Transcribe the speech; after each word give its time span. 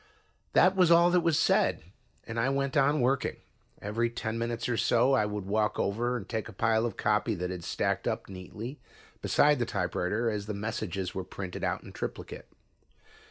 That 0.53 0.75
was 0.75 0.89
all 0.89 1.11
that 1.11 1.19
was 1.21 1.37
said, 1.37 1.83
and 2.25 2.39
I 2.39 2.49
went 2.49 2.75
on 2.75 3.01
working. 3.01 3.35
Every 3.83 4.09
ten 4.09 4.35
minutes 4.39 4.67
or 4.67 4.75
so 4.75 5.13
I 5.13 5.27
would 5.27 5.45
walk 5.45 5.77
over 5.77 6.17
and 6.17 6.27
take 6.27 6.49
a 6.49 6.53
pile 6.53 6.87
of 6.87 6.97
copy 6.97 7.35
that 7.35 7.51
had 7.51 7.63
stacked 7.63 8.07
up 8.07 8.27
neatly 8.27 8.79
beside 9.21 9.59
the 9.59 9.65
typewriter 9.67 10.27
as 10.31 10.47
the 10.47 10.55
messages 10.55 11.13
were 11.13 11.23
printed 11.23 11.63
out 11.63 11.83
in 11.83 11.91
triplicate. 11.91 12.47